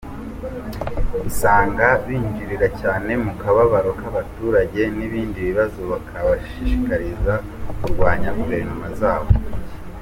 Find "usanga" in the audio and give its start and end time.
1.29-1.85